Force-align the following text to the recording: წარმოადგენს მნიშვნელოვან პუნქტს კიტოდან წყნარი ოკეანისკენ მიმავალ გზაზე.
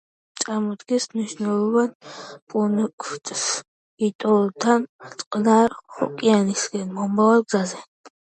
წარმოადგენს 0.43 1.03
მნიშვნელოვან 1.09 1.91
პუნქტს 2.53 3.43
კიტოდან 4.03 4.87
წყნარი 5.21 5.79
ოკეანისკენ 6.07 6.89
მიმავალ 6.97 7.47
გზაზე. 7.51 7.83